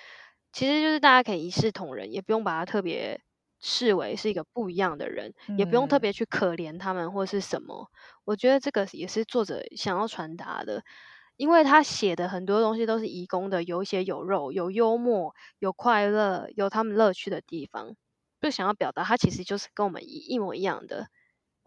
[0.53, 3.21] 其实就是大家可以一视同仁，也不用把他特别
[3.61, 7.89] 视为是一个不一样的人，嗯、也不用特别去可怜他们或是什么。
[8.25, 10.83] 我觉得这个也是作者想要传达的，
[11.37, 17.95] 因为他写的很多东西都是移工的，有血有肉，有幽默，有快乐，有他们乐趣的地方，
[18.41, 21.09] 就想要表达他其实就是跟我们一一模一样的，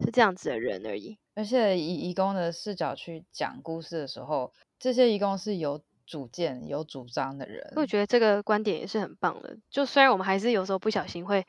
[0.04, 1.18] 是这样子的人而已。
[1.34, 5.80] 而且以移工的视角去讲故事的时候，这些移工是有。
[6.06, 9.56] 主见有主张的人，我觉得这个观点也是很棒的。
[9.70, 11.46] 就虽然我们还是有时候不小心会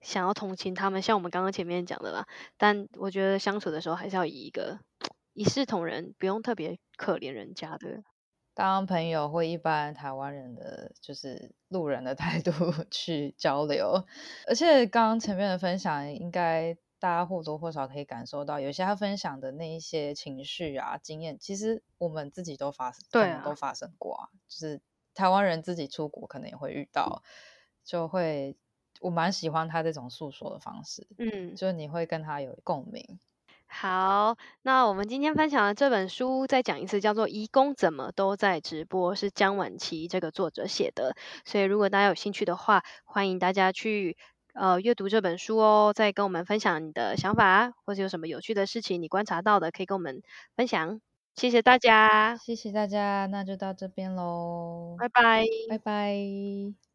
[0.00, 2.26] 想要同情他们，像我们刚刚前面讲的啦，
[2.56, 4.78] 但我觉得相处的时候还是要以一个
[5.32, 8.02] 一视同仁，不用特别可怜人家的，
[8.54, 12.52] 当朋友或一般台湾人的就是路人的态度
[12.90, 14.04] 去交流。
[14.46, 16.76] 而且刚刚前面的分享应该。
[17.02, 24.28] 大家或多或少可以感受到，有些他分享的那一些情绪啊、经验，其实我们自己都发生，对啊，都发生过啊。
[24.46, 24.80] 就是
[25.12, 27.24] 台湾人自己出国可能也会遇到，
[27.84, 28.56] 就会
[29.00, 33.18] 我蛮喜欢他这种诉说的方式，嗯，就是你会跟他有共鸣。
[33.66, 41.16] 好，那我们今天分享的这本书再讲一次，叫做《移工怎么都在直播》，是江晚琪这个作者写的。
[41.44, 44.16] 所以如果大家有兴趣的话，欢迎大家去。
[44.52, 50.22] 呃，阅读这本书哦，再跟我们分享你的想法，或者有什么有趣的事情你观察到的，可以跟我们
[50.56, 51.00] 分享。
[51.34, 56.91] 谢谢大家，谢谢大家，那就到这边喽，拜拜，拜拜。